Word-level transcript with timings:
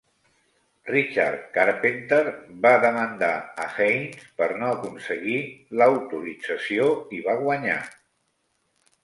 Richard 0.91 1.43
Carpenter 1.57 2.21
va 2.63 2.71
demandar 2.85 3.29
a 3.65 3.67
Haynes 3.85 4.25
per 4.41 4.49
no 4.63 4.71
aconseguir 4.79 5.37
l'autorització 5.83 6.91
i 7.19 7.23
va 7.31 7.39
guanyar. 7.45 7.79